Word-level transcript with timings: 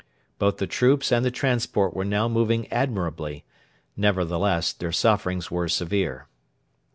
Both 0.39 0.57
the 0.57 0.65
troops 0.65 1.11
and 1.11 1.23
the 1.23 1.29
transport 1.29 1.93
were 1.93 2.03
now 2.03 2.27
moving 2.27 2.67
admirably; 2.73 3.45
nevertheless, 3.95 4.73
their 4.73 4.91
sufferings 4.91 5.51
were 5.51 5.69
severe. 5.69 6.27